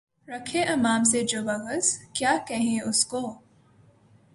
[0.27, 3.41] رکھے امام سے جو بغض، کیا کہیں اُس کو؟